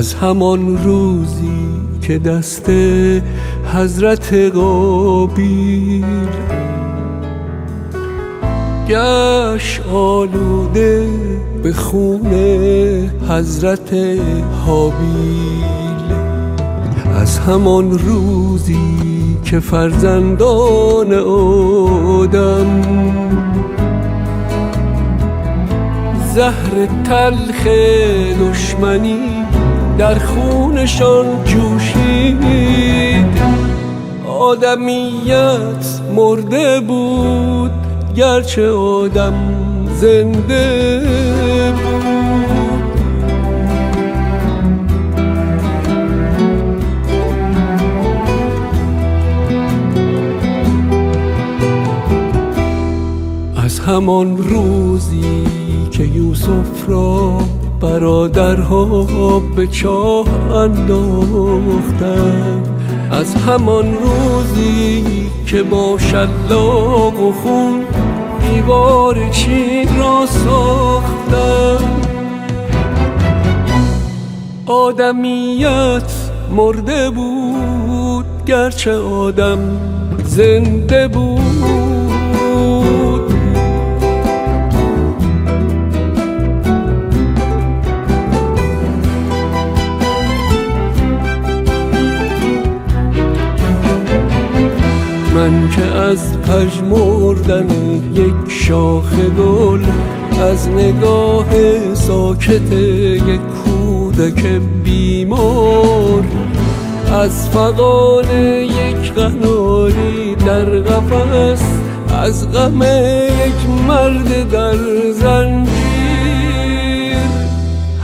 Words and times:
از 0.00 0.14
همان 0.14 0.84
روزی 0.84 1.66
که 2.02 2.18
دست 2.18 2.70
حضرت 3.74 4.34
قابیل 4.34 6.04
گشت 8.88 9.80
آلوده 9.92 11.08
به 11.62 11.72
خون 11.72 12.34
حضرت 13.28 13.94
حابیل. 14.66 15.64
از 17.20 17.38
همان 17.38 17.98
روزی 17.98 19.36
که 19.44 19.60
فرزندان 19.60 21.12
آدم 22.14 22.82
زهر 26.34 26.86
تلخ 27.04 27.66
دشمنی 28.40 29.49
در 30.00 30.18
خونشان 30.18 31.44
جوشید. 31.44 32.44
آدمیت 34.26 36.00
مرده 36.16 36.80
بود 36.80 37.70
گرچه 38.16 38.70
آدم 38.70 39.34
زنده 39.94 41.02
بود. 41.70 42.00
از 53.64 53.80
همان 53.80 54.36
روزی 54.36 55.44
که 55.90 56.02
یوسف 56.02 56.88
را 56.88 57.38
برادرها 57.80 59.40
به 59.56 59.66
چاه 59.66 60.26
انداختند 60.54 62.20
از 63.10 63.34
همان 63.34 63.94
روزی 63.94 65.04
که 65.46 65.62
با 65.62 65.98
شلاق 65.98 67.20
و 67.20 67.32
خون 67.32 67.84
دیوار 68.40 69.30
چین 69.30 69.98
را 69.98 70.26
ساختند 70.26 72.06
آدمیت 74.66 76.12
مرده 76.56 77.10
بود 77.10 78.26
گرچه 78.46 78.94
آدم 78.94 79.58
زنده 80.24 81.08
بود. 81.08 81.99
که 95.76 95.82
از 95.82 96.38
پژمردن 96.38 97.68
یک 98.14 98.34
شاخ 98.48 99.12
گل 99.38 99.84
از 100.40 100.68
نگاه 100.68 101.46
ساکت 101.94 102.72
یک 102.72 103.40
کودک 103.64 104.46
بیمار. 104.84 106.24
از 107.12 107.48
فقان 107.48 108.30
یک 108.62 109.12
قناری 109.12 110.34
در 110.34 110.64
قفس 110.64 111.62
از 112.22 112.52
غم 112.52 112.82
یک 112.82 113.86
مرد 113.88 114.50
در 114.50 114.76
زنجیر. 115.12 115.70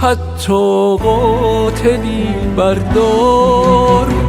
حتی 0.00 0.96
قاتلی 0.96 2.26
بردار. 2.56 4.23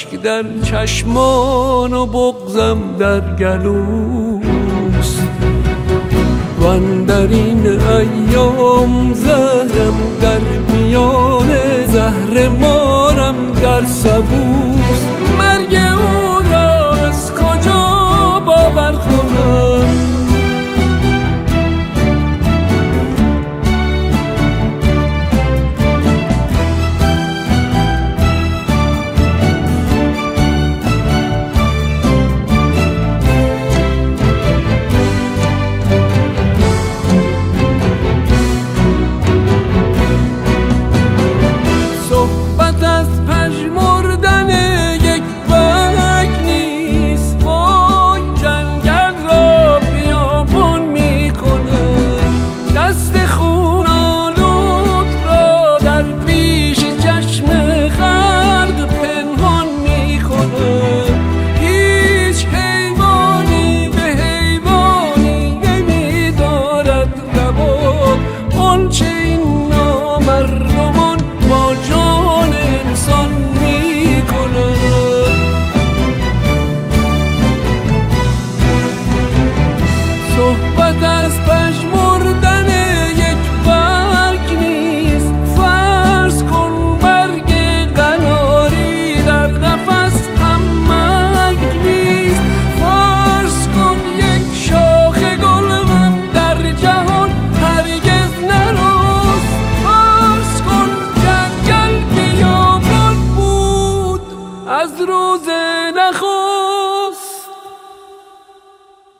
اشک 0.00 0.22
در 0.22 0.44
چشمان 0.62 1.92
و 1.92 2.06
بغزم 2.06 2.78
در 2.98 3.20
گلوست. 3.36 5.22
و 6.60 6.78
در 7.06 7.26
این 7.26 7.66
ایام 7.66 9.14
زهرم 9.14 9.94
در 10.20 10.40
میان 10.72 11.48
زهر 11.86 12.48
مارم 12.48 13.52
در 13.62 13.84
سبوست. 13.84 15.06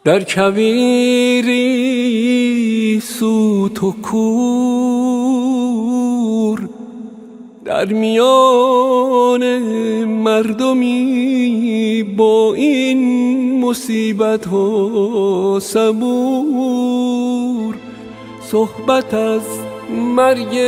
در 0.05 0.25
کویری 0.25 1.61
سوت 3.00 3.82
و 3.82 3.93
کور 4.02 5.00
در 7.64 7.85
میان 7.85 9.58
مردمی 10.05 12.02
با 12.17 12.55
این 12.55 13.61
مصیبت 13.61 14.47
ها 14.47 15.58
صبور. 15.62 17.00
صحبت 18.43 19.14
از 19.14 19.43
مرگ 19.91 20.58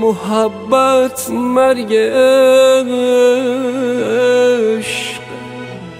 محبت 0.00 1.30
مرگ 1.30 1.94
عشق. 1.94 2.30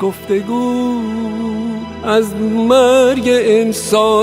گفتگو 0.01 1.01
از 2.05 2.35
مرگ 2.69 3.23
انسانیت 3.27 4.21